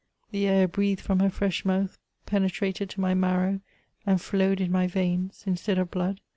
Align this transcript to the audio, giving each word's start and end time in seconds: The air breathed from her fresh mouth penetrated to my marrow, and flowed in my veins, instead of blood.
The 0.31 0.47
air 0.47 0.67
breathed 0.67 1.01
from 1.01 1.19
her 1.19 1.29
fresh 1.29 1.63
mouth 1.63 1.99
penetrated 2.25 2.89
to 2.89 2.99
my 3.01 3.13
marrow, 3.13 3.59
and 4.03 4.19
flowed 4.19 4.59
in 4.59 4.71
my 4.71 4.87
veins, 4.87 5.43
instead 5.45 5.77
of 5.77 5.91
blood. 5.91 6.19